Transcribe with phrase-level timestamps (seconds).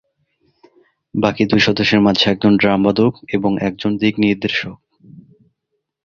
[1.13, 4.77] বাকি দুই সদস্যের মাঝে একজন ড্রাম বাদক এবং একজন দিক নির্দেশক।